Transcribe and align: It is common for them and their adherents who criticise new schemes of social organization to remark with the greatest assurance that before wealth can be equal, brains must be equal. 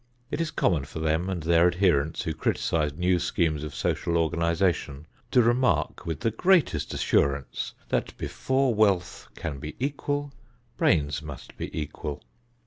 It 0.31 0.41
is 0.41 0.49
common 0.49 0.85
for 0.85 0.97
them 0.97 1.29
and 1.29 1.43
their 1.43 1.67
adherents 1.67 2.23
who 2.23 2.33
criticise 2.33 2.95
new 2.95 3.19
schemes 3.19 3.63
of 3.63 3.75
social 3.75 4.17
organization 4.17 5.05
to 5.29 5.43
remark 5.43 6.07
with 6.07 6.21
the 6.21 6.31
greatest 6.31 6.91
assurance 6.95 7.75
that 7.89 8.17
before 8.17 8.73
wealth 8.73 9.27
can 9.35 9.59
be 9.59 9.75
equal, 9.79 10.31
brains 10.75 11.21
must 11.21 11.55
be 11.55 11.69
equal. 11.79 12.23